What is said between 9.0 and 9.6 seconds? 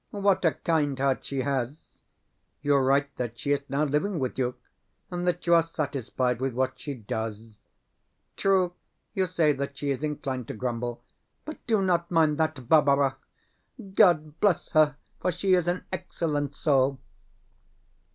you say